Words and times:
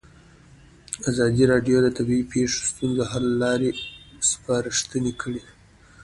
ازادي 1.09 1.43
راډیو 1.51 1.77
د 1.83 1.87
طبیعي 1.97 2.25
پېښې 2.33 2.57
د 2.63 2.67
ستونزو 2.71 3.03
حل 3.11 3.25
لارې 3.41 3.69
سپارښتنې 4.29 5.13
کړي. 5.21 5.43